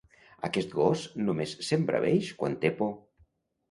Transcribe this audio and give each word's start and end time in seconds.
Aquest 0.47 0.73
gos 0.77 1.03
només 1.27 1.55
s'embraveix 1.69 2.35
quan 2.43 2.61
té 2.67 2.77
por! 2.83 2.95